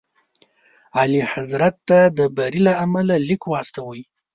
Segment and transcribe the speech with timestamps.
[0.99, 4.01] اعلیحضرت ته د بري له امله لیک واستوئ.